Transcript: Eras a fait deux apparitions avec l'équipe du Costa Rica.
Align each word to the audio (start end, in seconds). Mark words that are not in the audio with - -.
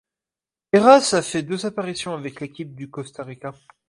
Eras 0.73 1.13
a 1.13 1.21
fait 1.21 1.43
deux 1.43 1.67
apparitions 1.67 2.15
avec 2.15 2.41
l'équipe 2.41 2.73
du 2.73 2.89
Costa 2.89 3.23
Rica. 3.23 3.53